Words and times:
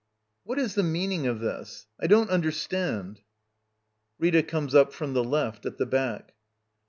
]What 0.45 0.57
is 0.57 0.73
the 0.73 0.81
meaning 0.81 1.27
of 1.27 1.41
this? 1.41 1.85
I 1.99 2.07
don't 2.07 2.31
under 2.31 2.51
stand— 2.51 3.21
[Rita 4.19 4.41
comes 4.41 4.73
up 4.73 4.93
from 4.93 5.13
the 5.13 5.23
left, 5.23 5.63
at 5.67 5.77
the 5.77 5.85
back. 5.85 6.33